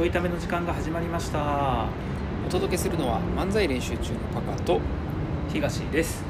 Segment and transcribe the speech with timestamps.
[0.00, 1.86] ちょいための時間が始まりました。
[2.46, 4.82] お届けするのは漫才練習中のパカとはい
[5.52, 6.24] 東です。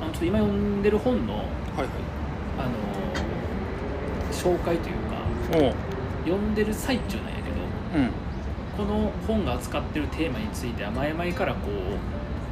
[0.00, 1.46] あのちょっと今読んでる本のはい
[2.56, 2.70] あの
[4.30, 5.74] 紹介というか
[6.24, 7.56] 読んでる最中なんやけど
[7.96, 8.10] うん。
[8.76, 11.68] この本が扱ってるテーマについては前々からこ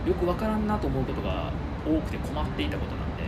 [0.05, 1.53] うよくわからんなと思うことが
[1.87, 3.23] 多くて困っていたことなんで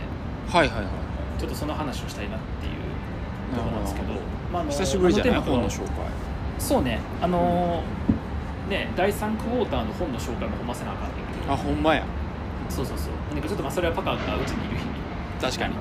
[0.49, 1.39] はいはいはい。
[1.39, 4.07] ちょっとその話をしたいなっていうところなんですけど
[4.51, 5.39] まああの久しぶりじゃない？
[5.39, 5.95] 本の紹介
[6.59, 6.99] そうね。
[7.21, 7.83] あの
[8.69, 11.53] ね第3クォーターの本の紹介もほんませなあかんねんけど。
[11.53, 12.03] あほんまや。
[12.69, 13.33] そうそうそう。
[13.33, 14.77] なんかちょっとまあそれはパカがうちにいる。
[14.77, 14.91] 日に
[15.41, 15.75] 確かに。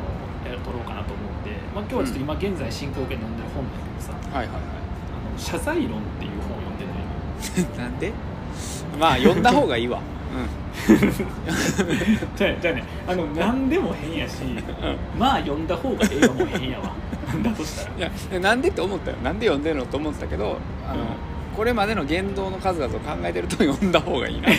[0.46, 8.12] やる撮ろうかなと思って、まあ、今日はちょっと今現在進行形で読んでる本だけどさ「はいはいはあの謝罪論」っていう本を読んでるの なんで？
[8.98, 10.00] まあ読んだ方がいいわ。
[12.36, 12.84] じゃあじゃあね。
[13.08, 14.42] あの何でも変やし
[15.18, 16.92] まあ読んだ方がええわもう変やわ
[17.42, 19.16] だとしたらいやなんでって思ったよ。
[19.18, 20.58] なんで読んでるのと思ってたけど
[20.88, 21.06] あの、うん。
[21.56, 24.48] これまでの言動の数々を考えてると読んだ方がいいな。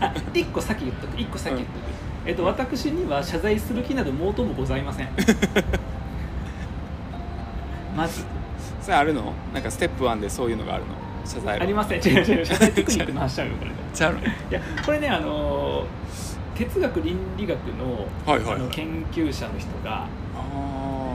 [0.00, 1.20] あ一個先言っとく。
[1.20, 1.78] 一個先言っとく、
[2.26, 5.08] えっと私には謝罪する気など毛頭もございません。
[7.96, 8.24] まず。
[8.80, 9.32] それあるの？
[9.52, 10.90] なんかステップ1でそういうのがあるの？
[11.24, 12.00] 謝罪ありません。
[12.00, 14.20] 違う違う謝罪テクニックの話しちゃうよこれちゃうの？
[14.20, 15.84] いやこれねあのー
[16.54, 18.70] 哲学倫理学の,、はいはいはい。
[18.70, 20.06] 研究者の人が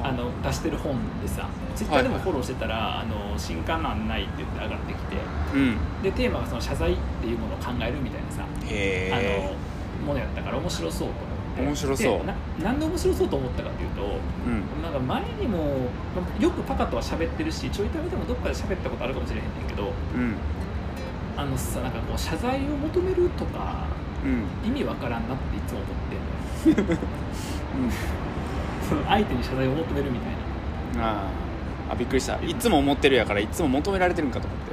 [0.09, 5.15] あの出してる本でさツイッターでもフォローしてたら「あの新刊案内」って言って上がってきて
[5.53, 5.77] うん。
[6.01, 9.55] でテーマがその謝罪っていうものを考えるみたいなさへあえ
[10.01, 11.61] のものやったから面白そうと思って。
[11.61, 12.19] 面白そう。
[12.19, 14.81] でななんで面白そうと思ったかっていうとうん。
[14.81, 15.57] なんか前にも
[16.15, 20.35] まあよくパカとは喋ってるしちょいためでもどっかで喋ったことあるかもしれへんねんけどうん。
[21.37, 23.85] あのさなんかこう謝罪を求めるとか
[24.25, 24.67] うん。
[24.67, 25.79] 意味わからんなっていつも
[26.65, 26.99] 思ってんのよ
[28.89, 30.31] その相手に謝罪を求めるみたい
[30.99, 31.09] な。
[31.09, 31.93] あー。
[31.93, 32.35] あびっくりした。
[32.43, 34.69] いつも思ってるやからいつも求められてるんかと思って、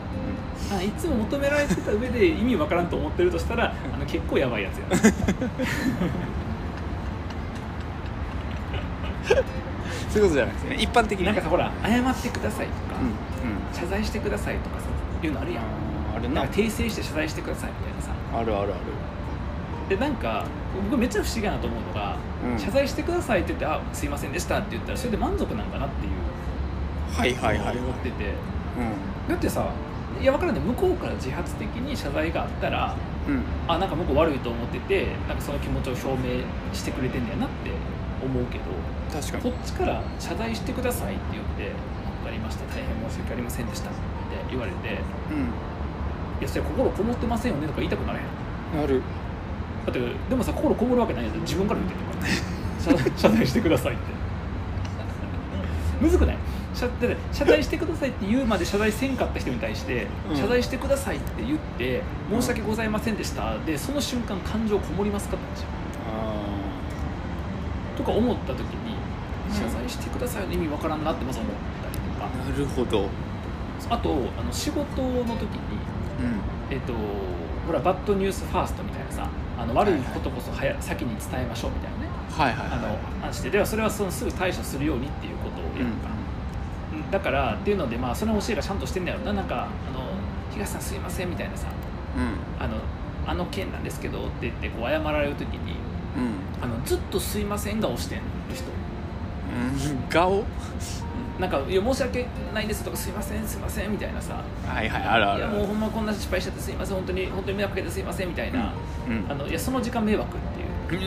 [0.75, 4.87] あいつも求められてた上で意味わからんと思ってるとしたらあの結構やばいやつや。
[10.11, 10.77] そういうことじゃないですね。
[10.79, 13.15] 一般的になんかさほら謝ってくださいとか、うんうん。
[13.73, 14.87] 謝罪してくださいとかさ
[15.23, 15.65] いうのあるやん。
[16.15, 16.29] あるな。
[16.29, 18.11] んなか訂正して謝罪してくださいみたいなさ。
[18.39, 18.83] あるあるある。
[19.89, 20.45] でなんか
[20.85, 22.59] 僕めっちゃ不思議やなと思うのが、うん。
[22.59, 26.13] 謝罪してくださいって言って「あすいませんでした」って言ったらそれで満足なんかなっていう
[27.19, 27.67] はいはいはい。
[27.67, 28.25] はい思ってて。
[28.25, 29.67] うだってさ
[30.21, 32.95] いや分からんね向こうから自発的に謝罪があったら
[33.29, 33.43] んうん。
[33.69, 36.43] あなんか向こう悪いと思っててなんかその気持ちを表明
[36.73, 37.71] してくれてんだよなって
[38.25, 38.65] 思うけど
[39.13, 39.53] 確かに。
[39.53, 41.73] こっちから謝罪してくださいって言って
[42.25, 42.65] 「分かりました。
[42.75, 43.99] 大変申し訳ありませんでした」って
[44.51, 44.77] 言われて
[45.31, 45.39] 「うん。
[46.41, 48.81] いやそれ心こもってませんよね」とか言いたくなれへん。
[48.83, 49.03] なる
[49.87, 54.03] だってでもさ心こもるわけないやつ自分から言ってるから謝謝罪してくださいって。
[56.01, 56.37] むずくない？
[56.75, 60.37] 謝だって謝罪してくださいって言うまで謝罪せんかった人に対して、うん。
[60.37, 63.59] 謝罪してくださいって言って申し訳ございませんでした。
[63.61, 65.65] でその瞬間感情こもりますかって話。
[66.07, 66.35] あ
[67.97, 68.97] とか思った時に
[69.49, 69.55] うん。
[69.55, 72.27] 謝罪してくださいの意味わからんなってまず思ったりとか。
[72.27, 73.09] ーなるほど。
[73.89, 75.79] あとあの仕事の時に
[76.21, 76.41] うん。
[76.71, 76.93] えっと
[77.67, 79.29] ほらバッドニュースファーストみたいなさ
[79.59, 82.97] あの悪いことこそ早先に伝えましょうみたいなねはいはいあのはい。
[83.23, 83.59] 話してで。
[83.59, 86.17] はそれはそのすぐ対処するようにっていうことをやるか、うん
[87.11, 89.33] だからっていうのでまあその教えがちゃんとしてんだよな。
[89.33, 90.07] なんかあの
[90.51, 91.67] 東さんすいませんみたいなさ
[92.17, 92.65] うん。
[92.65, 92.77] あの
[93.27, 95.73] あの件なんですけどって言ってこう謝られる時に
[96.17, 96.65] うん。
[96.65, 98.25] あのずっとすいません顔してんる
[98.55, 98.65] 人。
[99.93, 99.99] うん。
[100.09, 100.45] 顔？
[101.39, 104.43] なんかいや申し訳ないですとかすいませんすいませんみたいなさ。
[104.67, 105.41] はいはいあるある。
[105.41, 108.73] いやもうほんまこんな失敗しちゃってすいません本当に本当に迷惑かけてすいませんみたいな、
[109.09, 110.41] うんあのいやその時間迷惑っ
[110.89, 111.01] ていう。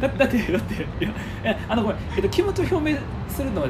[0.00, 2.98] だだってだっていやいやあのごめん、えっと、気持ちを表明
[3.28, 3.68] するのは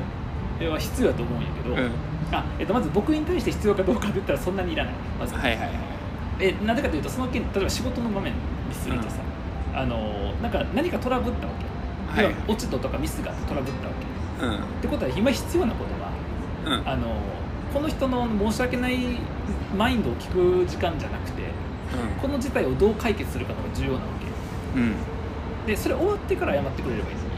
[0.70, 1.90] は必要だと思うんやけど、うん。
[2.32, 4.94] あえっと、まず僕に対して必要かどうかって言ったらそんなにいらない。
[5.18, 5.70] まず、はいはいはい。
[6.40, 8.38] えなぜかというとその件例えば仕事の場面に
[8.74, 9.20] するとさ、
[9.74, 11.64] あのなんか何かトラブったわけ、
[12.08, 12.34] はい。
[12.48, 13.94] 落ち度とかミスがトラブったわ
[14.40, 14.46] け。
[14.46, 14.54] うん。
[14.56, 15.94] ってことは今必要なこと
[16.72, 16.88] はうん。
[16.88, 17.16] あの
[17.72, 18.96] この人の申し訳ない
[19.76, 21.42] マインドを聞く時間じゃなくて
[22.20, 24.00] この事態をどう解決するかのが重要なわ
[24.74, 24.80] け。
[24.80, 24.88] うん。
[24.88, 24.94] うん
[25.68, 27.28] でそれ終わってから謝ってくれればいいのに。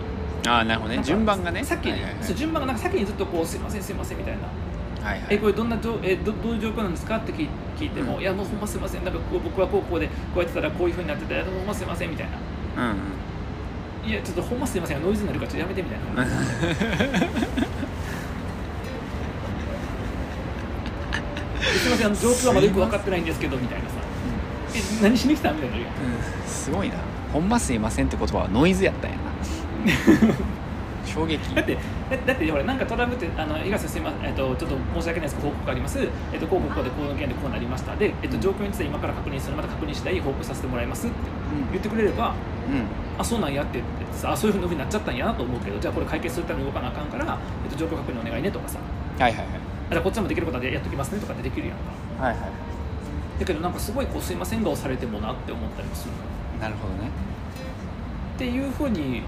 [0.46, 1.02] ああなるほどね。
[1.02, 1.64] 順番がね。
[1.64, 2.22] 先に、はいはいはい。
[2.22, 5.04] そう順番がなんか先にずっとこう「すいませんすいません」みたいな。
[5.04, 5.26] はいはい。
[5.30, 8.20] えこれどんな状えどどういう状況なんですかって聞い聞いても、うん。
[8.22, 12.28] いやもうほんますいませんなんかこう僕はこうこうでこうやってたらこういうふうになっててほんますいませんみたい
[12.76, 12.84] な。
[12.84, 12.96] うんうん
[14.06, 16.26] いやちょっとほんますいませんノイズになるからちょっとやめてみたいな。
[21.60, 23.94] すいませんあの状況はまだよく分かってないんですけどみたいなさ。
[24.74, 25.82] え何しに来たみたいなうん。
[26.46, 26.94] すごいな。
[27.32, 29.22] ほんますいませんって言葉はノイズやったんやな。
[31.06, 31.54] 衝撃。
[31.54, 35.98] だってだだってほらなんかトラブルってあの東さんすいません、えっと、ちょっと申し訳ないですけど報告あります、
[36.32, 37.94] えっと、こうこうこうでこの件でこうなりました。
[37.96, 39.56] で、えっと、状況について今から確認する。
[39.56, 41.70] また確認次第報告させてもらいますってうん。
[41.72, 42.34] 言ってくれればうん
[43.18, 48.78] あそうなんやってってさあそういうふうになっちゃったんやなと思うけどじゃあこれ解決するために動かなあかんから、えっと、状況確認お願いねとかさ。
[49.18, 49.46] はいはいはい。
[49.46, 51.76] あじゃあこっちでもできることでやっときますねとかってできるやん
[52.18, 52.24] か。
[52.24, 52.40] はいはい
[53.40, 56.12] だけどなんかすごいこうすいません顔されてもなって思ったりもする
[56.60, 57.08] なるほどね。
[58.36, 59.22] っていうふうに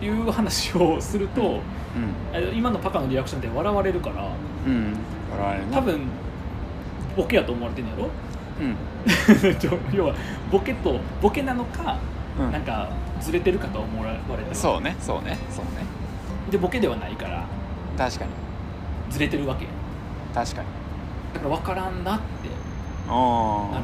[0.00, 1.60] おいう話をすると、
[2.32, 2.56] うん。
[2.56, 4.28] 今のパカのリアクションで笑われるから
[4.66, 4.94] うん。
[5.30, 6.00] 笑われるな多分
[7.16, 8.08] ボケやと思われてんやろ？
[8.60, 8.76] うん。
[9.96, 10.14] 要は
[10.50, 11.98] ボケとボケなのか、
[12.38, 12.52] うん。
[12.52, 12.88] なんか
[13.20, 15.70] ずれてるかと思われてるそうねそうねそうね。
[16.50, 17.46] でボケではないから。
[17.96, 18.30] 確かに。
[19.10, 19.66] ずれてるわけ。
[20.34, 20.68] 確かに。
[21.34, 22.24] だから分からんなって。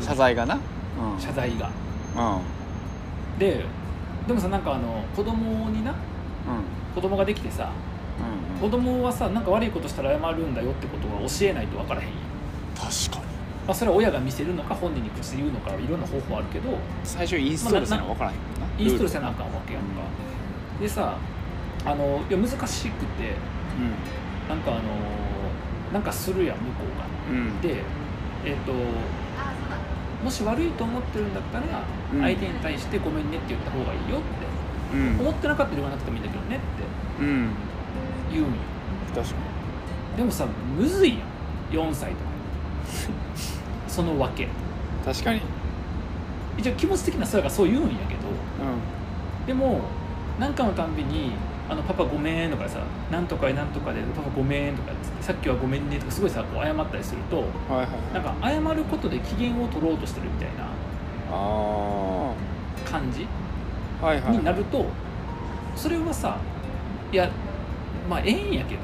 [0.05, 0.55] 謝罪がな。
[0.55, 1.21] うん。
[1.21, 1.71] 謝罪が。
[2.17, 2.41] う
[3.37, 3.39] ん。
[3.39, 3.65] で
[4.27, 5.99] でもさなんかあの子供になうん。
[6.95, 7.71] 子供ができてさ
[8.19, 12.17] うん子供はさなんか悪いことしたら謝るんだよってことは教えないと分からへんやん、
[12.75, 13.28] 確かに
[13.69, 16.79] まあ、それは親が見せるのか本人に口で言うのかいろんな方法あるけど。
[17.05, 19.89] 最初インストールせな分からへんもんなインストールなあかんわけやんか。
[20.81, 21.19] でさ
[21.85, 23.35] あのいや難しくて。
[24.49, 24.81] ーなんかあの
[25.93, 27.05] なんかするやん向こうが。
[27.31, 27.47] うん。
[27.47, 27.83] うんで
[28.47, 28.73] えっ、と
[30.25, 31.85] もし悪いと思ってるんだったら
[32.15, 32.21] うん。
[32.23, 34.21] 相手に対してごめんねって言った方がいいよっ
[34.91, 35.21] て、うん。
[35.21, 37.23] 思ってなかったら言わなくてもいいんだけどねって。
[37.23, 37.51] うん。
[38.33, 38.51] 言うんよ。
[39.15, 39.35] 確か
[40.17, 41.91] でもさむずいやん。
[41.91, 43.58] 4歳とか
[43.99, 44.45] そのわけ。
[44.45, 44.51] に
[45.05, 45.41] 確かに。
[46.57, 48.29] 一応気持ち的なそうやからそう言うんやけど。
[48.29, 49.81] うでも
[50.39, 51.33] 何かのたんびに
[51.69, 52.79] 「あのパパごめん」とかさ
[53.11, 57.41] 「なんとかなんとかでパパごめん」とかっつって「さっきはごめんね」とかすごいさこう謝ったりするとん
[57.75, 58.15] はいはい。
[58.15, 58.35] なんか
[58.71, 60.65] 謝ることで機嫌を取ろうとしてるみたいな
[61.33, 62.33] あ
[62.89, 63.27] 感じ
[64.03, 64.37] あはいはい。
[64.37, 64.85] になると
[65.75, 66.37] それはさ
[67.13, 67.29] いや
[68.09, 68.83] まあええんやけど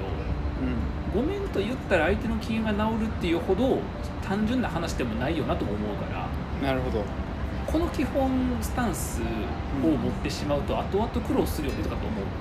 [1.16, 1.22] うん。
[1.22, 3.78] ごめんと言ったら相手の機嫌が治るっていうほど
[4.26, 6.28] 単純な話でもないよなとも思うから
[6.66, 7.04] なるほど。
[7.66, 8.30] この基本
[8.60, 9.20] スタンス
[9.82, 12.34] を持ってしまうと後々苦労するよねとかと思うのね。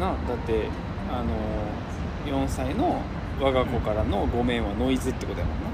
[0.00, 0.68] なだって
[1.10, 3.00] あの4歳の
[3.40, 5.66] 我が子からの「ごめん」はノイズってことやもんな。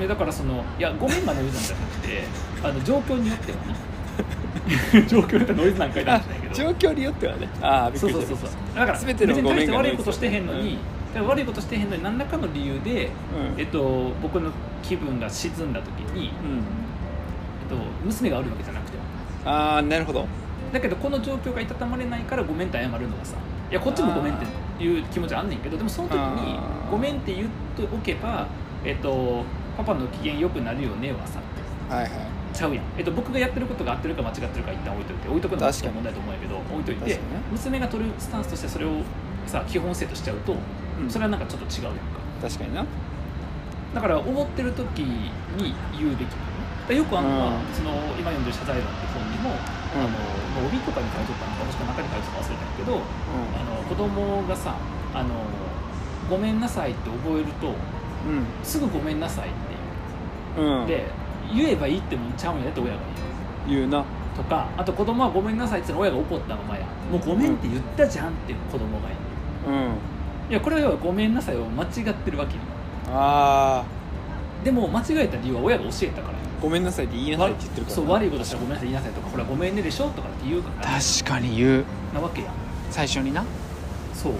[0.00, 2.24] えだからそのいやごめんがノイズなんじゃなくて
[2.64, 3.74] あの状況によってはね。
[5.06, 6.54] 状況によってはノイズなんかいなんじゃないけど。
[6.54, 7.48] 状況によってはね。
[7.62, 8.26] ああびっくりした。
[8.26, 10.78] そうそうそうだから全てのごめんがノイズ悪いことしてへんのに、
[11.14, 13.60] だから悪いことしてへんのに何らかの理由で、うん。
[13.60, 14.50] えっと、僕の
[14.82, 16.26] 気分が沈んだ時に、うん。
[16.26, 16.30] えっ
[17.68, 18.98] と、娘があるわけじゃなくて。
[19.46, 20.26] ああなるほど。
[20.72, 23.36] だけどこの状況がいたたまれないからごめんって謝るのがさ
[23.70, 26.58] いやこっちもごめんっていう気持ちはあんねんけどでもその時に
[26.90, 28.48] ごめんって言っておけば、
[28.84, 29.44] えっと、
[29.76, 31.40] パパの機嫌良くなるよねはさ
[31.88, 32.10] はいはい。
[32.52, 35.94] ちゃうやん、えっと、僕がやってることが合ってるか間違ってるか一旦置いといて置いとくのが確かに。
[35.94, 37.20] 問題だと思うんやけど置いといてね。
[37.52, 38.90] 娘が取るスタンスとしてそれを
[39.46, 40.56] さ基本性としちゃうと、
[41.00, 41.10] うん。
[41.10, 42.00] それはなんかちょっと違うやんか。
[42.42, 42.84] 確かにな。
[43.94, 45.30] だから思ってる時に
[45.96, 46.36] 言うべきな
[46.88, 46.94] の。
[46.94, 47.74] よくあるのは、うん。
[47.74, 54.76] その今読んでる謝罪論って本にも、あのまあ帯とかに書いとったのかもしくは中に書いとったか忘れたんやけど、あの子供がさ
[55.14, 55.30] あの
[56.28, 58.44] 「ごめんなさい」って覚えるとうん。
[58.62, 59.56] すぐ「ごめんなさい」って
[60.56, 60.68] 言う。
[60.68, 60.80] うん。
[60.82, 61.06] うんで
[61.52, 62.98] 言えばいいってもんちゃうんやねって親が
[63.68, 63.80] 言う。
[63.80, 64.04] 言うな。
[64.34, 69.18] とかあと子供はごめんなさいって言ったら親が怒ったままやもうごめんって言ったじゃんっていう子供がいる。
[69.68, 70.13] うん
[70.50, 72.60] いやこれは要はごめんなさいを間違ってるわけよ。
[73.08, 76.38] ああでも間違えた理由は親が教えたから。
[76.60, 77.06] ごめんなさい。
[77.06, 81.00] って言いなさいって言ってるからそう悪いことしたらごめんなさい言いなさいとかほらごめんねでしょとかって言うから。
[81.00, 81.84] 確かに言う。
[82.14, 82.54] なわけやん。
[82.90, 83.44] 最初にな
[84.14, 84.32] そう。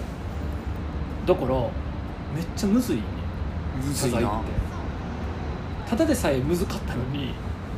[1.26, 1.48] だから
[2.34, 3.02] めっちゃむずいね。
[3.86, 4.32] む謝罪って。
[5.90, 7.34] ただでさえむずかったのに。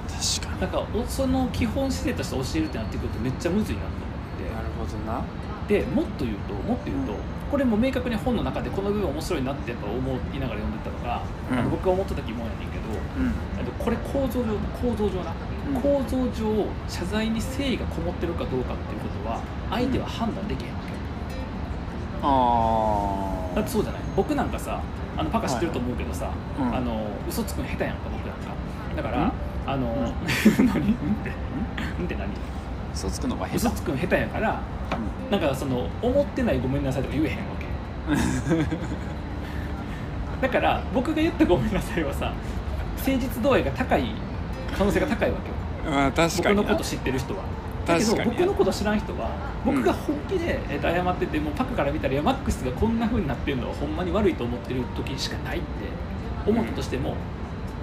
[0.09, 0.61] 確かに。
[0.61, 3.99] なんかおその基本姿勢として教えるってなってくるとめっちゃむずいなと思っ
[4.39, 4.55] て。
[4.55, 5.23] なるほどな。
[5.69, 7.19] でもっと言うともっと言うと、うん
[7.51, 9.99] これも明確に本の中でこの部分面白いなってやっぱ思
[10.35, 11.59] いながら読んでたのが、うん。
[11.59, 13.33] あの僕が思ってた疑問やねんけどうん。
[13.79, 14.47] これ構造上
[14.83, 15.33] 構造上な、
[15.75, 15.81] うん。
[15.81, 20.93] 構造上謝罪に誠意がこもってるかどうかっていうことは相手は判断できへんわけ、
[22.23, 24.03] あだってそうじゃない？
[24.17, 24.81] 僕なんかさ
[25.17, 26.71] あのパカ知ってると思うけどさ、はいはい。
[26.71, 26.77] うん。
[26.77, 28.55] あの嘘つくの下手やんか僕なんか。
[28.97, 29.33] だから、うん。
[29.67, 30.15] あの、
[30.59, 30.67] うん。
[30.67, 30.79] 何？
[30.79, 30.93] うん？
[30.93, 31.31] って
[31.99, 32.05] うん？
[32.05, 32.29] って何？
[32.97, 33.57] 嘘つくのが下手。
[33.59, 34.61] 嘘つくの下手やから
[35.31, 37.67] なんかその思ってないごめんなさいとか言えへんわけ。
[40.41, 42.33] だから僕が言ったごめんなさいはさ
[42.97, 44.05] 誠実度合いが高い
[44.77, 45.37] 可能性が高いわ
[45.85, 45.99] けよ。
[46.07, 46.63] あ確かにな。
[46.63, 47.43] 僕のこと知ってる人は。
[47.87, 49.31] だけど確かに僕のこと知らん人は
[49.65, 55.67] 僕が本気で、えーと謝っててもうパクから見たらいやマックスがこんな風になってるのはほんまに悪いと思ってる時しかないって
[56.47, 57.15] 思ったとしても、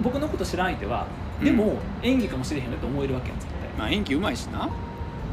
[0.02, 1.06] 僕のこと知らん相手は
[1.42, 3.68] でも演技かもしれへんよって思えるわけやん絶対。
[3.78, 4.68] まあ演技うまいしな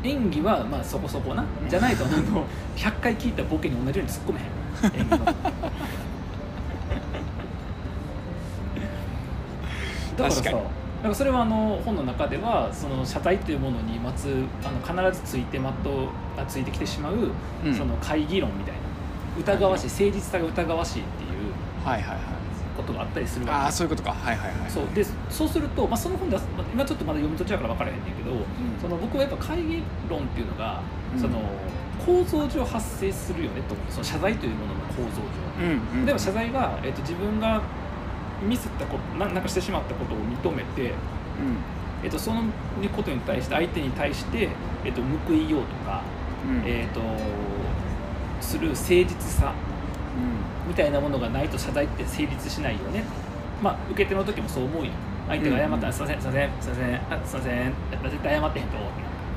[0.03, 5.01] 演技はまあそこそこなじゃないとあの100回聞いたボケに同じように突っ込めへん。
[5.01, 5.25] 演技の。
[5.25, 5.43] だか
[10.24, 10.55] らさ確かに
[11.03, 14.79] なんかそれはあの本の中ではその謝罪というものにまつあの
[15.10, 17.31] 必ずついてまとあついてきてしまう、
[17.65, 17.74] うん。
[17.74, 18.81] その会議論みたいな。
[19.39, 19.88] 疑わしい。
[19.88, 21.29] 誠実さが疑わしいっていう。
[21.86, 22.40] はいはいはい
[22.91, 23.57] ことがあったりするわけ。
[23.57, 24.12] ああそういうことか。
[24.12, 24.86] はいはいはいそう。
[24.93, 28.31] でそうすると、まあ、その本ではまあ今ちょっとまだ読み途中だから分からへんねんけど、
[28.81, 30.81] その僕はやっぱ会議論っていうのが、
[31.13, 31.19] うん。
[31.19, 31.39] その
[32.05, 33.75] 構造上発生するよねと。
[33.75, 37.62] 思うその謝罪というものの構造上、うんうん例えば謝罪が、えっと自分が
[38.41, 40.95] ミスったことななんかしてしまったことを認めて、うん。
[42.03, 42.43] えっとその
[42.95, 44.50] ことに対して相手に対して、
[44.83, 46.01] えっと報いようとか、
[46.48, 46.63] うん。
[46.65, 47.01] えっと
[48.41, 49.53] する誠実さ
[50.67, 53.03] みたいなものがないと謝罪って成立しないよね。
[53.61, 54.91] まあ受け手の時もそう思うよ。
[55.27, 56.21] 相手が謝ったら、うんすいません。
[56.21, 57.71] すいませんすいませんあすいませんやっ
[58.03, 58.77] ぱ絶対謝ってへんと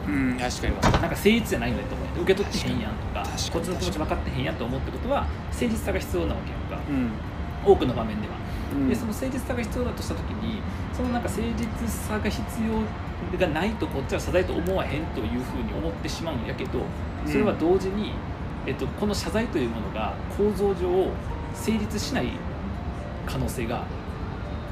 [0.08, 0.10] う。
[0.10, 0.74] んうん確かに。
[0.74, 2.22] なんか誠実じゃないよねと思う。
[2.22, 6.88] 受け取ってへんやんとかこっちの気持ち分かってへんやんと思うってことは誠実さが必要なわけやんか。
[6.88, 7.10] うん。
[7.64, 8.34] 多くの場面では、
[8.74, 8.88] うん。
[8.88, 10.60] でその誠実さが必要だとした時に
[10.92, 16.80] そのなんか誠実さが必要がないとこっちは謝罪と思わへんというふうに思ってしまうんやけど
[17.24, 18.12] それは同時に、
[18.66, 21.10] えっと、この謝罪というものが構造上
[21.54, 22.28] 成立しない
[23.26, 23.84] 可能性が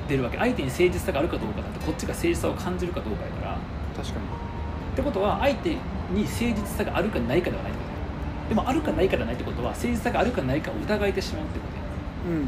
[0.09, 0.39] 出るわけ。
[0.39, 3.59] 相手に誠実さがあるかどうかなんてこっちが誠実さを感じるかどうかやから。
[3.97, 4.27] 確かに。
[4.27, 5.77] ってことは相手に
[6.25, 7.93] 誠実さがあるかないかではないってこと。
[7.93, 11.83] やでもあるかないかではないってことは誠実さがあるかないかを疑えてしまうってことや。
[12.27, 12.47] うんうん。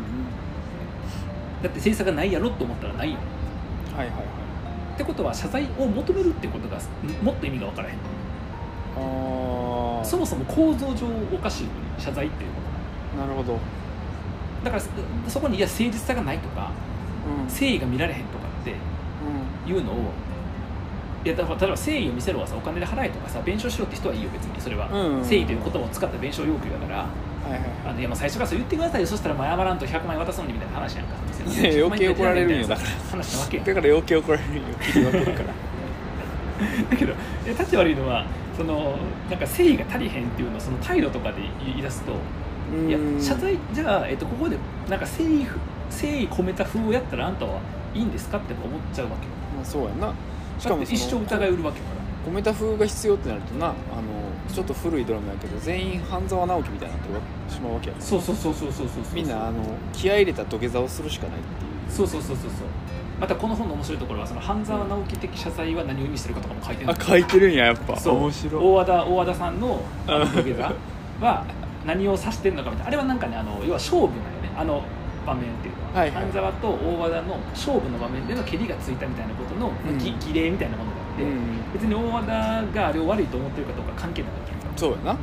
[1.63, 3.19] だって誠実さがないやろと思ったらないよ
[3.97, 4.25] はいはいはい。
[4.95, 6.79] ってことは謝罪を求めるってことが
[7.23, 7.95] もっと意味が分からへん。
[7.95, 7.99] あ
[8.97, 9.01] あ
[10.05, 12.57] そもそも構造上おかしいのに謝罪っていうも
[13.23, 13.59] のがなるほど。
[14.65, 14.89] だからそ
[15.29, 16.71] そこにいや誠実さがないとか
[17.27, 17.45] うん。
[17.45, 18.75] 誠意が見られへんとかって
[19.71, 19.97] いうのを
[21.25, 27.09] いやだから例えば誠意を見せろはさお金で払えとかさ弁償しろって人はいいよ別にそれは、うんうん誠意という言葉を使った弁償要求だからは
[27.49, 29.07] いはいあのいや最初からそう言ってくださいよ。
[29.07, 31.15] そしたら謝らんと100万円渡すのにみたいな話やんか。
[31.47, 32.89] いや余計怒られるんよだから。
[33.11, 33.67] 話なわけやん。
[33.67, 35.47] だから余計怒られるよ切り分けるから。
[36.91, 37.13] だけど
[37.47, 38.25] え立ち悪いのは
[38.57, 38.97] その
[39.31, 42.13] なんか誠意が足りへんっていうのをその態度とかで言い出すと
[42.87, 44.57] いやうん謝罪じゃあ、えっと、ここで
[44.89, 45.45] なんか誠意
[45.91, 47.61] 誠意込めた風をやったらあんたは
[47.95, 49.27] いいんですかって思っちゃうわけ。
[49.57, 50.13] まあそうやな。
[50.59, 52.05] しだかも一生疑い売るわけやから。
[52.25, 53.75] コメタ風が必要ってなるとなあの
[54.53, 57.03] ちょっと古いドラマやけど全員半沢直樹みたいになっ
[57.49, 59.15] てしまうわけやそうそうそうそうそうそうそう。
[59.15, 61.93] みんなあの気合い入れた土下座をするしかないっていう。
[61.93, 62.51] そうそうそうそうそう
[63.21, 67.97] またこの本の面白いところはその半沢直樹的謝罪は何を意味してるかとかも書いてるあ書いてるんややっぱ。
[67.97, 68.17] そう。
[68.17, 68.63] 面白い。
[68.63, 70.75] 大和田大和田さんのあの土下座
[71.21, 71.45] は
[71.87, 72.89] 何を指してるのかみたいな。
[72.89, 74.51] あれはなんかねあの要は勝負なんよね。
[74.57, 74.83] あの
[75.27, 76.25] 場面っていうのは、はいはい。
[76.25, 79.99] 半沢と大和田の勝負の場面での蹴りがついたみたいなことの、うん。
[79.99, 84.67] ぎ儀礼みたいなものがあって、うん別に大和田があれを悪いと思ってるかどうか関係ないわけやんか。
[84.77, 85.17] そうやな。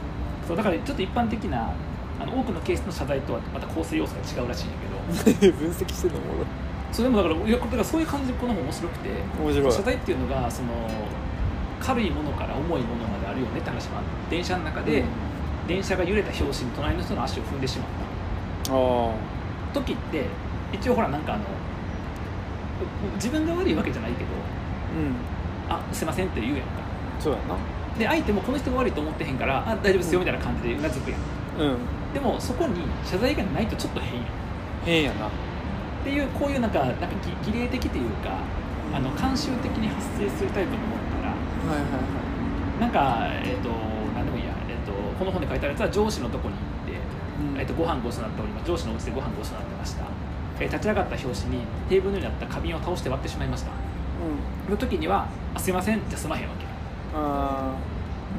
[0.47, 1.71] そうだからちょっと一般的な
[2.19, 5.51] あの多くのケースの謝罪とはまた構成要素が違うらしいんやけど。
[5.57, 9.71] 分析してるのおもろいそれでもだからいやだからそういう感じでこの本面白くて面白い。
[9.71, 10.69] 謝罪っていうのがその
[11.79, 15.03] 軽いものから重いものまであるよねって話もあって電車の中で、
[15.67, 17.87] 電車が揺れた拍子に隣の人の足を踏んでしまっ
[18.65, 18.73] た。
[18.73, 19.13] あ
[19.73, 20.25] 時って
[20.73, 21.43] 一応ほらなんかあの
[23.15, 24.29] 自分が悪いわけじゃないけど
[25.69, 25.81] あうん。
[25.91, 26.71] あすいませんって言うやんか。
[27.19, 27.55] そうやな。
[27.97, 31.19] で相手もこの人が悪いと思ってへんからあ大丈夫ですよみたいな感じでうなずくやん。
[31.59, 31.77] うん。
[32.13, 34.25] でもそこに謝罪がないとちょっと変やん。
[34.85, 35.29] 変やな
[36.01, 37.07] っていうこういうなんかなんか
[37.45, 38.33] ぎ儀礼的というか
[38.93, 42.21] あの慣習的に発生するタイプのものからはいはいは
[42.81, 43.69] なんかえっ、と
[44.15, 47.59] 何でもいいや、えっとこの本で書いてあるやつは上司のとこに行って、いうん。
[47.59, 48.67] えっとご飯ごちそうになっております。
[48.67, 50.05] 上司のお家でご飯ごちそうになってました、
[50.59, 53.69] えー立ち上がった拍子にテーブルにあった花瓶を倒して割ってしまいました。
[53.69, 54.71] うん。
[54.71, 56.65] の時には「あすいません」じゃ済まへんわけ。
[57.13, 57.75] あ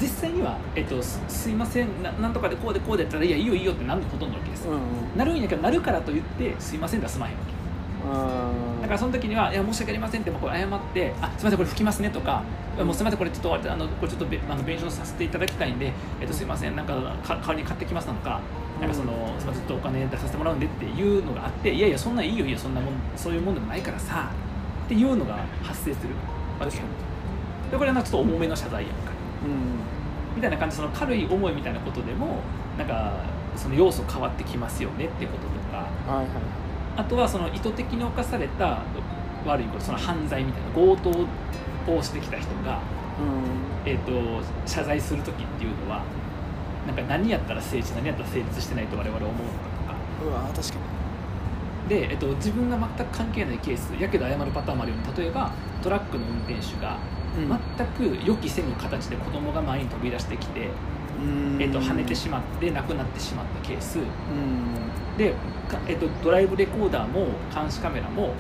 [0.01, 4.83] 実際には、えっとすすいませんななんとかでこうでこうでやったら「いやいいよいいよ」ってなんのほとんどのわけです、ーうんうん。
[5.17, 7.53] なるんやけどなるからといって「すいません」では済まへんわけ。
[8.05, 8.51] あ
[8.83, 12.43] だからその時には「いや申し訳ありません」ってもうこれ謝って「あすみませんこれ拭きますね」とか
[12.83, 18.41] 「もうすみませんこれちょっとあのこれちょっとべあの弁償させていただきたいんで、えっとすみませんなんかか代わりに買ってきます」なのか
[18.81, 24.29] 「なんかそのすみませんちょっとお金出させてもらうんで」っていうのがあって「いやいやそんなんいいよいいよそんなもんそういうもんでもないからさ」
[24.87, 26.15] っていうのが発生する
[26.59, 26.83] わけよ。
[27.71, 28.89] でこれはなんかちょっと重めの謝罪や
[30.35, 32.41] みたいな感じでその軽い思いみたいなことでも
[32.79, 33.25] なんか
[33.57, 36.27] その要素変わってきますよねってこととかはいはい
[36.97, 38.83] あとはその意図的に犯された
[39.47, 41.11] 悪いことその犯罪みたいな強盗
[41.91, 42.81] をしてきた人が、
[43.19, 43.91] うん。
[43.91, 46.05] えー、と謝罪する時っていうのは
[46.87, 49.59] なんか何やったら成立何やったら成立してないと我々は思うのか
[50.21, 50.25] とか。
[50.25, 50.75] うわ確か
[51.89, 55.51] で、えー、と自分が全く関係ないケースやけど謝るパターンもあるように例えば
[55.83, 60.69] トラックの運転手が、うん全く予期せぬ形で子供が前に飛び出してきて、
[61.21, 61.63] うん。
[61.63, 63.99] えっと跳ねてしまって亡くなってしまったケース。
[63.99, 64.07] うん。
[65.17, 65.35] で、
[65.69, 68.35] かえっとドライブレコーダーも監視カメラも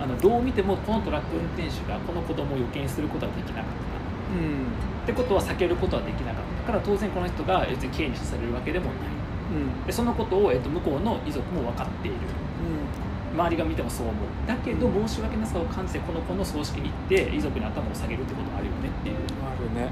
[0.00, 3.70] あのどう見てもこのトラック運転手がこの子供を予見することはできなかった。
[4.32, 4.66] うん。
[5.02, 8.94] ってことは避けることはできなかったから当然この人が別に刑に処されるわけでもない。
[9.52, 9.86] うん。
[9.86, 12.16] でそのことを、えっと、向こうの遺族も分かっている
[13.32, 14.24] 周りが見てもそう思う。
[14.46, 19.16] だけど申し訳なさを感じてこの子の葬式に行って遺族に頭を下げるってこともあるよねっていう。
[19.44, 19.90] あるね。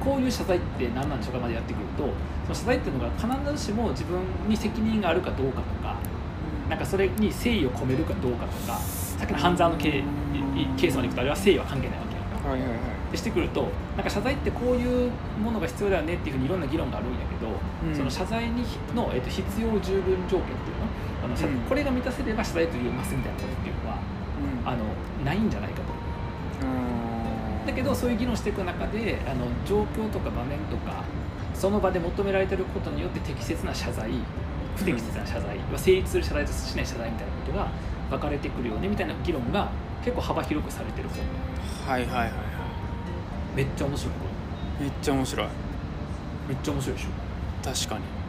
[0.00, 2.08] こういう謝罪って何なんでしょうかまでやってくると。
[2.44, 4.18] その謝罪っていうのが必ずしも自分
[4.48, 5.96] に責任があるかどうかとか
[6.68, 12.78] なんかそれに誠意を込めるかどうかとかさっきの半沢のケースまでいくとあれは誠意は関係ないわけやんかはいはいはい。
[13.12, 15.10] でしてくるとなんか謝罪ってこういう
[15.42, 17.52] ものが必要だよねっていうふうにいろんな議論があるんやけど、
[17.86, 17.94] うん。
[17.94, 20.86] その謝罪にの、えっと、必要十分条件っていうの？
[20.86, 20.88] あ
[21.30, 21.54] の、さうん。
[21.60, 23.98] これが満たせれば謝罪と言えますみたいなことっていうのは
[24.64, 24.84] あの
[25.24, 25.82] ないんじゃないかと。
[26.64, 26.90] うん
[27.66, 31.04] だけどそういう議論していく中であの状況とか場面とか
[31.54, 34.10] その場で求められてることによって適切な謝罪
[34.76, 37.68] 不適切な謝罪、成立する謝罪としない謝罪みたいなことが
[38.08, 39.70] 分かれてくるよねみたいな議論が
[40.02, 41.18] 結構幅広くされてる本。
[41.86, 42.32] はいはいはいは
[43.54, 45.46] めっちゃ面白いいめっちゃ面白い。
[46.48, 47.08] めっちゃ面白いでしょ。
[47.62, 48.19] 確かに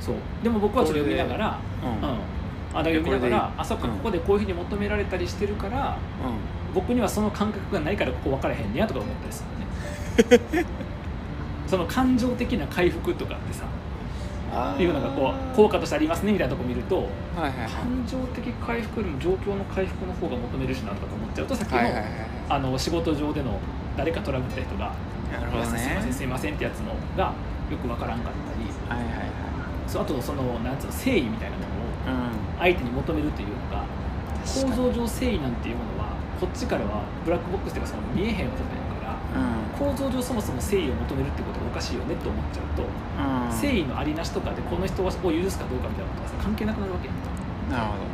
[0.00, 0.14] そう。
[0.42, 2.08] でも僕はそれを読みながらうん。
[2.08, 2.18] うん、
[2.74, 3.94] あだ読みながらあそっかうん。
[3.94, 5.96] ここでこういうふうに求められたりしてるから、
[6.74, 9.44] 僕にはその感覚がないからここ分からへんねやとか思ったりす
[10.24, 10.66] るよね。
[11.66, 13.64] その感情的な回復とかってさ
[14.74, 17.06] うんいうのがこう効果としてありますねみたいなとこ見るとはい
[17.42, 17.70] はいはい。
[17.70, 21.78] 感情的回復よりも状況の回復の方が求めるしなとかと思っちゃうとさっきの,、
[22.48, 23.60] あの仕事上での
[23.96, 24.92] 誰かトラブった人が
[25.32, 27.32] なるほどすいませんねすいませんってやつのが
[27.70, 28.98] よく分からんかったり。
[29.00, 29.49] はいはいはい
[29.98, 32.58] あとそのなんつうの誠意みたいなものをうん。
[32.58, 33.84] 相手に求めるというのが
[34.44, 34.76] 構確かに。
[34.76, 38.70] 造上誠意なんていうものはこっちからはブラックボックスっていうかその見えへんことや
[39.00, 39.92] からうん。
[39.92, 43.48] 構造上そもそも誠意を求めるってことがおかしいよねって思っちゃうとうん。
[43.48, 45.10] 誠意のありなしとかでこの人を許
[45.50, 47.30] すかどうかみたいなことがさ関係なくなるわけやんか
[47.70, 48.10] なるほ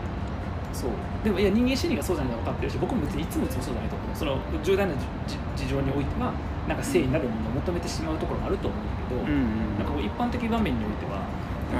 [0.73, 0.91] そう。
[1.25, 4.17] でもいや人間心理がそうじゃないのは分かってるし僕も別にいつもいつもそうじゃないと思う。
[4.17, 4.95] その重大な
[5.57, 6.33] 事情においては
[6.69, 9.79] なんか誠意なるものを求めてしまうところもあると思うんだけど、どうん。
[9.79, 11.23] なんかこう一般的場面においては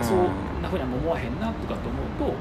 [0.03, 2.35] そんなふうには思わへんなとかと思うと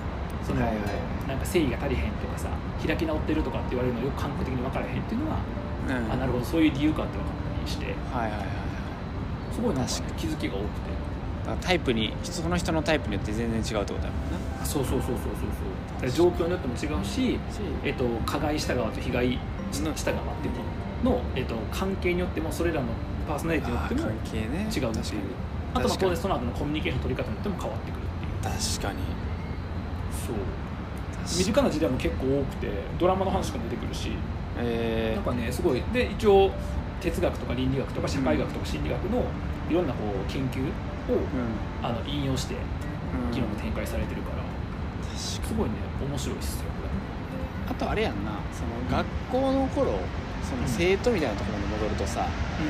[0.45, 0.85] その、はいはい。
[1.27, 2.49] なんか誠意が足りへんとかさ
[2.85, 5.39] 開き直ってるとかって言われるのよく感覚的に分からへんっていうのは、
[5.87, 6.11] うん。
[6.11, 6.45] あなるほど。
[6.45, 7.85] そういう理由かって分かったりして。
[8.13, 8.47] はいはいはい
[9.55, 10.95] すごいなんか,、確か気づきが多くて。
[11.61, 14.65] タイプにその人のタイプによって全然違うってことだもんな。
[14.65, 15.21] そうそうそうそうそう
[16.01, 16.09] そう。
[16.09, 17.39] 状況によっても違うし、
[17.83, 19.31] えっと加害した側と被害
[19.71, 20.53] した側っていう
[21.05, 22.87] のの、えっと関係によってもそれらの
[23.27, 24.89] パーソナリティによっても違うっていう
[25.75, 28.41] あとまあ当然その後のコミュニケーションの取り方によっても変わってくるっていう。
[28.41, 29.03] 確かに。
[30.25, 30.35] そう。
[31.37, 34.11] 身近な事例も結構多くてドラマの話とかも出てくるし。
[34.57, 35.83] えなんかねすごい。
[35.91, 36.51] で一応
[37.01, 39.23] 哲学とか倫理学とか社会学とか心理学の
[39.69, 41.83] いろんなこう研究をーうん。
[41.83, 43.31] あの引用してうん。
[43.31, 44.37] 議論も展開されてるから。
[45.03, 45.75] 確すごいね
[46.07, 46.71] 面白いっすよこ
[47.71, 48.31] あとあれやんな。
[48.53, 49.99] その学校の頃
[50.45, 52.27] その生徒みたいなところに戻るとさ、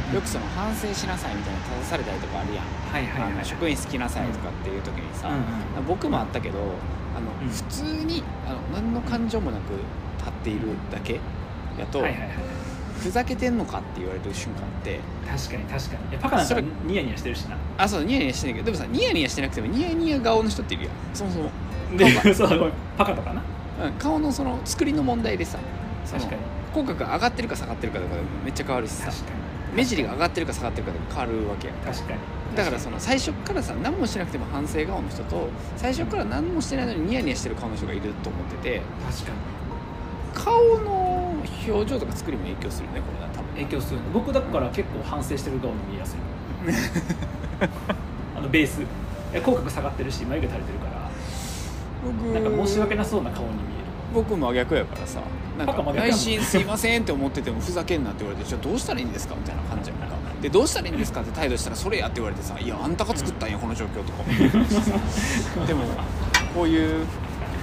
[0.10, 3.46] れよくその反省しなさいみたいなの正されたりとかあるやん、はいはいはい。
[3.46, 7.50] 職員好きなさいとかっていう時にさ、うんうん僕もあったけどあの、うん。
[7.50, 9.74] 普通にあの何の感情もなく
[10.18, 11.20] 立っているだけ
[11.78, 12.30] やと、はいはいはい
[12.96, 16.10] ふざけてんのかって言われる瞬間って確かに確かに。
[16.12, 17.58] いやパカなんかニヤニヤしてるしな。
[17.78, 20.94] あそうニヤニヤしてんけどでもさニヤニヤしてなくてもニヤニヤ顔の人っているやん。
[21.14, 21.52] そもそも
[21.98, 23.42] で そうパカとかな。
[23.86, 25.60] うん顔のその作りの問題でさ
[26.10, 26.38] 確かに
[26.76, 29.10] 口角が上がってるか下がってるかとかでもめっちゃ変わるしさ。
[29.74, 31.78] 目尻が上がってるか下がってるかでも変わるわけやん。
[31.78, 32.20] 確かに。
[32.56, 39.38] だからその最初からさ何もしなくても反省顔の人と最初から何もしてないのにニヤニヤしてる顔の人がいると思ってて確かに。
[40.34, 43.54] 顔の表情とか作りも影響するねこれは多分。
[43.54, 46.20] 影響するの僕だから結構反省してる顔に見えやすい。
[48.38, 48.82] あのベース。
[49.34, 51.10] 口角下がってるし眉毛垂れてるから。
[52.04, 53.64] 僕なんか申し訳なそうな顔に見える。
[54.14, 55.22] 僕真逆やからさ
[55.58, 59.36] なんか内心すいませんって思っててもふざけんなって言われてじゃあどうしたらいいんですか？
[59.36, 60.06] みたいな感じやんか。
[60.42, 61.22] でどうしたらいいんですか？
[61.22, 64.24] って態度したらそれやって言われてさいやあんたが作ったんやこの状況とか
[65.66, 65.84] でも
[66.54, 67.06] こういう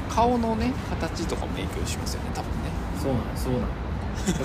[0.09, 2.55] 顔のね形とかも影響しますよね多分ね。
[3.03, 3.67] そうなのそうなの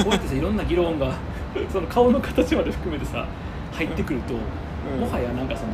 [0.04, 1.14] こうやってさいろんな議論が
[1.72, 3.26] その顔の形まで含めてさ
[3.74, 4.38] 入ってくると、う
[4.98, 5.00] ん。
[5.02, 5.72] もはやなんかその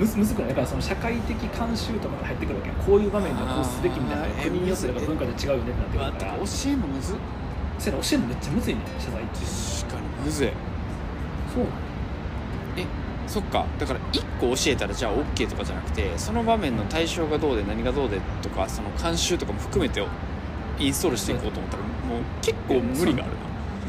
[0.00, 0.48] むずむずくない。
[0.48, 2.70] だからその社会的慣習とかが入ってくるわけ。
[2.70, 4.42] やこういう場面ではこうすべきみたいな。
[4.42, 6.38] 国によってとか文化で違うよねってなってくるから。
[6.38, 7.12] 教えんのむず？
[7.12, 7.16] っ
[7.78, 9.38] それ教えるのめっちゃむずいね謝罪って。
[9.84, 10.48] 確かにむずい。
[11.52, 11.76] そうなの。
[12.78, 12.86] え
[13.26, 13.66] そっか。
[13.78, 20.02] だから1個教えたらじゃあ OK とかじゃなくてその場面の対象がどうで何がどうでとかその慣習とかも含めて
[20.78, 23.40] インストールしていこうと思ったらもう結構無理があるな。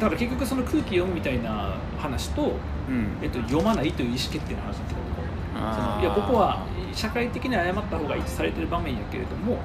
[0.02, 2.54] だから結局その空気読むみたいな話と、
[2.90, 3.18] うん。
[3.22, 5.11] えっと、読まないという意思決定の話になってくる
[5.54, 9.60] いやここは社会的に謝った方がいいとされてる場面やけれども、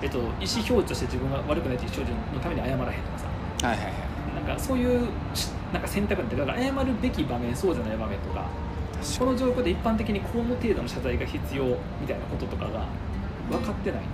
[0.00, 3.68] えっと、意思表示として自分が悪くないという表示のために謝らへんとかさ。
[3.68, 3.94] はいはいはい。
[4.34, 8.46] なんかそういうしなんか選択なんてだから謝るべき場面そうじゃない場面とか
[9.18, 11.64] この状況で一般的にこの程度の謝罪が必要
[12.00, 12.86] みたいなこととかが
[13.50, 14.06] 分かってないと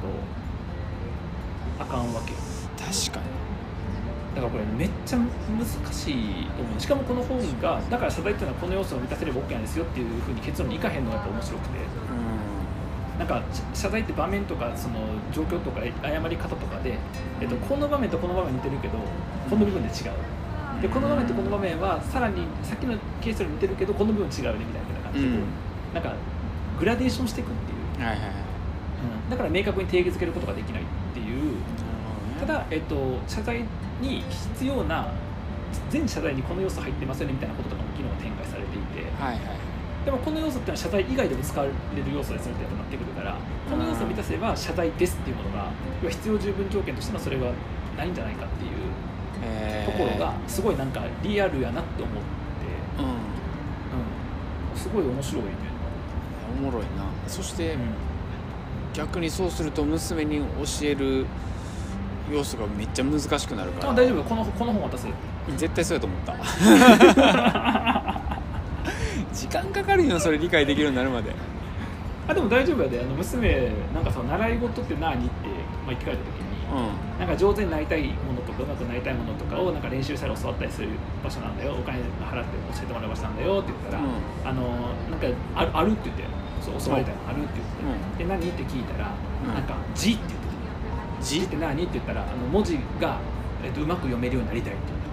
[1.79, 2.39] あかんわけよ。
[2.79, 3.40] 確かに
[4.35, 6.81] だからこれめっちゃ難しいと思う。
[6.81, 11.79] しかもこの本がだから謝罪っていうのはこの要素を満たせれば OK なんですよっていうふうに結論にいかへんのがやっぱ面白くて。
[13.19, 13.43] なんか
[13.75, 14.95] 謝罪って場面とかその
[15.31, 16.97] 状況とか謝り方とかで、
[17.39, 18.97] えっと、この場面とこの場面似てるけど
[19.51, 20.13] この部分で違う。
[20.81, 25.43] でこの場面とこの場面はさらにさっきのケースより似てるけどこの部分違うねみたいな感じで、うん。
[25.93, 26.15] なんか
[26.79, 29.31] グラデーションしていくっていう、はいはいはい。
[29.31, 31.57] だから明確に定義づけることができないっていう。
[32.41, 33.65] ただ、えっと、謝罪
[34.01, 35.09] に必要な
[35.91, 39.11] 全謝罪にこの要素入ってますよねみたいなこととかも機能が展開されていて。
[39.23, 39.41] はいはい
[40.01, 41.77] でもこの要素っていうのは謝罪以外でも使われる
[42.11, 43.37] 要素ですよってなってくるから
[43.69, 45.69] この要素を満たせば謝罪ですっていうものが
[46.01, 47.53] 要は必要十分条件としてのそれは
[47.99, 48.71] ないんじゃないかっていう
[49.43, 49.93] えー。
[49.93, 52.21] ところがすごいなんかリアルやなって思って、
[52.99, 53.05] うん。
[53.07, 53.09] う
[54.75, 55.51] ん、すごい面白いね、
[56.59, 56.89] おもろいな。
[57.27, 57.81] そして、うん。
[58.93, 60.45] 逆にそうすると娘に教
[60.83, 61.27] える
[62.33, 63.93] 要素がめっちゃ難しくなるから。
[63.93, 64.25] あ大丈夫？
[64.25, 65.07] このこの本渡す
[65.57, 66.35] 絶対そうやと思った。
[69.33, 71.35] 時間かかるよそれ理解できるようになるまで。
[72.29, 73.01] あでも大丈夫やで。
[73.01, 75.21] あの娘なんかさ習い事って何って、
[75.87, 76.41] まあ、聞かれた時に
[76.71, 76.75] う
[77.19, 80.89] なんか上手になりたいものとかうまくなりたいものとかをなんか練習したり教わったりする
[81.25, 81.73] 場所なんだよ。
[81.75, 82.05] お金払っ
[82.45, 84.09] て教えてもらう場所なんだよって言ったら、うん。
[84.49, 84.63] あの
[85.11, 86.25] なんかあるあるって言って。
[86.61, 87.21] そう教わりたいの。
[87.27, 89.11] あるって言って、で何って聞いたら、
[89.49, 89.55] うん。
[89.55, 90.40] なんか「字」って言ってた
[91.21, 91.83] 「字」って何？
[91.83, 93.19] って言ったらあの文字が、
[93.63, 95.11] えっと、うまく読めるようになりたいって言って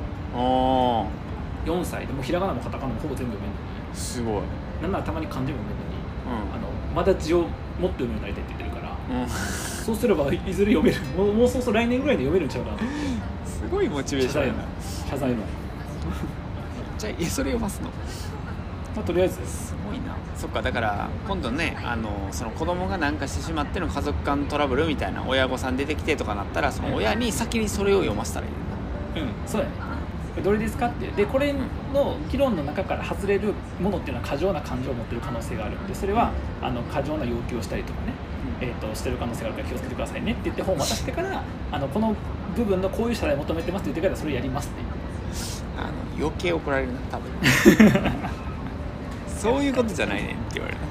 [1.67, 3.91] 4歳でもうひらがなもカタカナもほぼ全部読めるのに。
[3.91, 4.41] あすごい。
[4.81, 5.97] なんならたまに漢字も読めるのに。
[6.27, 9.17] うあのまだ字をもっと読めるようになりたいって言ってるから。
[9.17, 11.01] ん、うん、そうすればいずれ読める。
[11.17, 12.77] もうもうそうそう来年ぐらいで読めるんちゃうかな。
[13.45, 14.63] すごいモチベーションやな。
[15.09, 15.37] 謝罪の、
[16.97, 17.89] じゃあえそれ読ますの？
[18.97, 19.35] まあ、とりあえず。
[19.45, 20.17] すごいな。
[20.35, 29.73] そっかだから今度ねあのその子供が何かしてしまっての家族間トラブルみたいな親御さん出てきてとかなったらその親に先にそれを読ませたらいいうんそうやね。
[30.33, 31.07] これどれですかって。
[31.07, 31.53] でこれ
[31.93, 36.31] の議論の中から外れるものっていうのは過剰な感情を持ってる可能性があるんでそれは
[36.61, 38.13] あの過剰な要求をしたりとかね、
[38.61, 42.15] えー、としてる可能性があるから気をつけてくださいねって言って本を渡してからあのこの
[42.55, 44.87] 部分のこういう謝罪を求めてますって言ってからそれやりますっていう。
[45.77, 47.31] あの余計怒られるな多分
[49.37, 50.81] そういうことじゃないねんって言われる。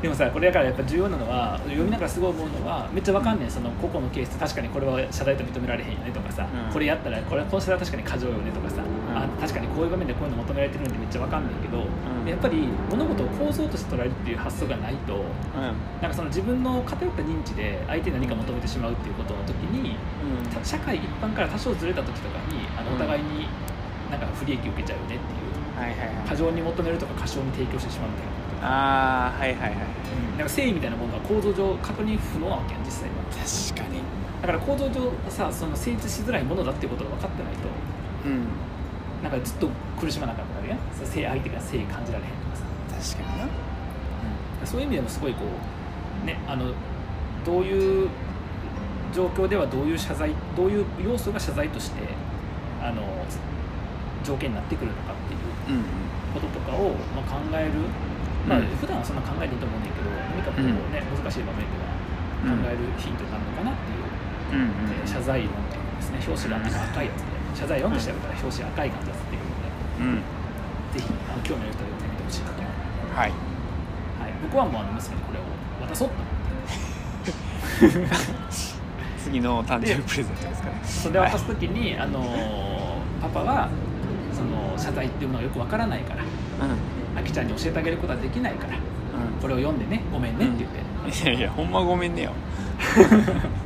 [0.00, 6.72] でもさこれだからやっぱ重要なのは読みながらすごい思うのはめっちゃわかんねんその個々のケース確かにこれは謝罪と認められへんよねとかさ、うん。
[6.72, 8.84] これやったらこれこの謝罪は確かに過剰よねとかさ、ん。
[9.12, 11.84] あ確かにこういう場面でこういうの求められてるんでめっちゃわかんないけど、ん
[12.26, 15.22] やっぱり物事を構造として捉えるっていう発想がないとう
[16.00, 19.96] なんかその自分の偏った認知で相手に何か求めてしまうっていうことの時に
[20.64, 23.48] 社会一般から多少ずれた時とかにあのうんお互いに
[24.10, 25.39] なんか不利益を受けちゃうよねっていう
[25.80, 26.28] はいはいはい。
[26.28, 28.68] 過剰に求めるとか過小に提供してしまうみたいな。
[28.68, 29.72] ああはいはいはい。
[29.72, 29.76] う
[30.36, 33.24] んなんか誠意みたいなものは構造上確認不能なわけやん実際は。
[33.32, 34.00] 確かに。
[34.42, 37.68] だから構造上さその成立しづらいものだっていうことが分かってないと
[38.26, 38.44] うん。
[39.22, 40.78] なんかずっと苦しまなかったなるやん。
[40.96, 43.46] そう性相手が性感じられへんとかさ、確かにな。
[44.64, 45.40] そういう意味でもすごいこ
[46.22, 46.72] うねあの
[47.44, 48.08] どういう
[49.14, 52.02] 状況ではどういう謝罪どういう要素が謝罪として
[52.82, 53.02] あの
[54.30, 55.42] 条件になってくるのかっていう
[55.74, 55.82] うん
[56.30, 57.74] こととかを、まあ、考える、
[58.46, 58.66] まあうん。
[58.78, 61.90] 普段はそんな考えていいと思うんだけど何かこうね、難しい場面では
[62.46, 64.06] 考えるヒントになるのかなっていう、
[64.54, 67.40] えー謝罪論っていうのですね表紙がなんか赤いやつで。
[67.50, 70.22] 謝罪論と調べたら表紙赤い感じだっていうのうん。
[70.94, 72.68] でぜひあの興味ある人は読んでみてほしいなと、は
[73.18, 73.30] はい。
[73.30, 73.34] い、
[74.46, 75.42] 僕はもうあの娘にこれを
[75.82, 78.14] 渡そうと思って
[79.18, 80.78] 次の誕生日プレゼントですかね。
[80.84, 82.80] それで渡す時に、あのー
[83.20, 83.68] パパは
[84.80, 87.18] 謝罪っていうものがよくわからないからうん。
[87.18, 89.40] あきちゃんに教えてあげることはできないからうん。
[89.40, 92.32] これを読んでねごめんねって言って、いやいやほんまごめんねよ